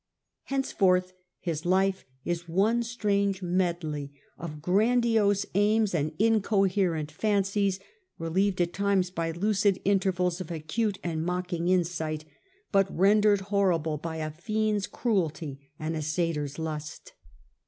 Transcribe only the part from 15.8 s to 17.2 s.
a satyr's lust.